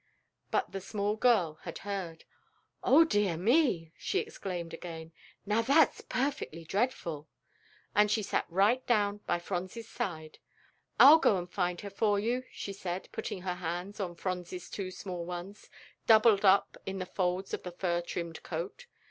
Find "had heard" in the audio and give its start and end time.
1.61-2.23